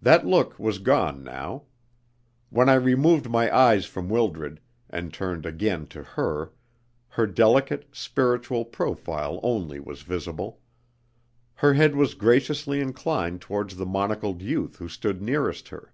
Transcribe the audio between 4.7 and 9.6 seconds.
and turned again to her, her delicate, spiritual profile